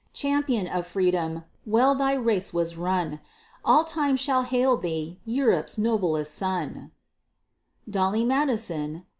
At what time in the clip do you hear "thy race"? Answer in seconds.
1.93-2.51